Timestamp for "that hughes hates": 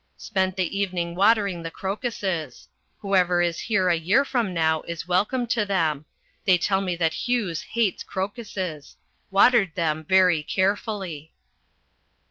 6.95-8.01